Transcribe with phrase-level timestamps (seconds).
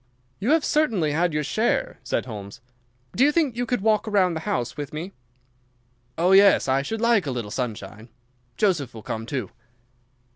[0.39, 2.59] "You have certainly had your share," said Holmes.
[3.15, 5.13] "Do you think you could walk round the house with me?"
[6.17, 8.09] "Oh, yes, I should like a little sunshine.
[8.57, 9.51] Joseph will come, too."